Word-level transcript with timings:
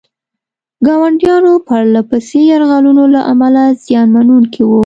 ګاونډیانو 0.85 1.53
پرله 1.67 2.01
پسې 2.09 2.39
یرغلونو 2.51 3.03
له 3.13 3.21
امله 3.31 3.63
زیان 3.83 4.07
منونکي 4.15 4.61
وو. 4.65 4.79